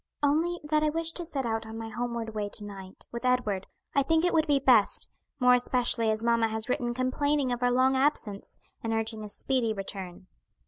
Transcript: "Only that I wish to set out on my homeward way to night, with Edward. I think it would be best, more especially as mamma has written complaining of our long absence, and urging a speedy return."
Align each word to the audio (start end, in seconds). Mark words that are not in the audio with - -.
"Only 0.23 0.59
that 0.63 0.81
I 0.81 0.89
wish 0.89 1.11
to 1.11 1.23
set 1.23 1.45
out 1.45 1.67
on 1.67 1.77
my 1.77 1.89
homeward 1.89 2.33
way 2.33 2.49
to 2.53 2.63
night, 2.63 3.05
with 3.11 3.23
Edward. 3.23 3.67
I 3.93 4.01
think 4.01 4.25
it 4.25 4.33
would 4.33 4.47
be 4.47 4.57
best, 4.57 5.07
more 5.39 5.53
especially 5.53 6.09
as 6.09 6.23
mamma 6.23 6.47
has 6.47 6.67
written 6.67 6.95
complaining 6.95 7.51
of 7.51 7.61
our 7.61 7.69
long 7.69 7.95
absence, 7.95 8.57
and 8.83 8.93
urging 8.93 9.23
a 9.23 9.29
speedy 9.29 9.73
return." 9.73 10.25